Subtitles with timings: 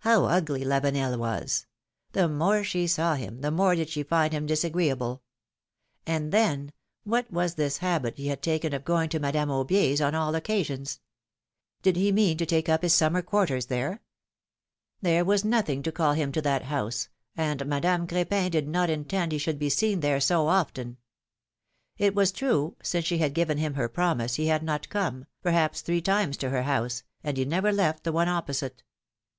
[0.00, 1.64] How ugly Lavenel was!
[2.12, 5.22] The more she saw him, the more did she find him disagreeable.
[6.06, 10.14] And then, what w^as this habit he had taken of going to Madame AubiePs on
[10.14, 11.00] all occasions?
[11.80, 14.02] Did he mean to take up his summer quarters there?
[15.00, 17.60] There was nothing to call him to that PHILOMi:NE's MARRIAGES.
[17.62, 20.98] 179 house, and Madame Cr6pin did not intend he should be seen there so often.
[21.96, 25.80] It was true, since she had given him her promise, he had not come, perhaps,
[25.80, 28.82] three times to her house, and he never left the one opposite.